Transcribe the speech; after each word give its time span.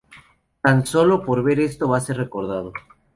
Tan 0.63 0.83
solo 0.87 1.23
por 1.23 1.47
esto 1.51 1.87
va 1.87 1.99
a 1.99 2.01
ser 2.01 2.17
recordado. 2.17 2.73